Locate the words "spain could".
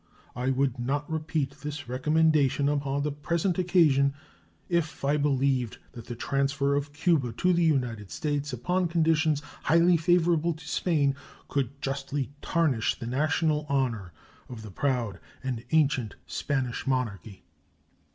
10.67-11.79